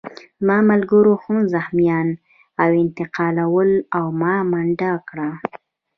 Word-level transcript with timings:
زما 0.43 0.57
ملګرو 0.71 1.13
هم 1.23 1.37
زخمیان 1.53 2.07
انتقالول 2.81 3.71
او 3.97 4.05
ما 4.21 4.35
منډه 4.51 4.91
کړه 5.07 5.29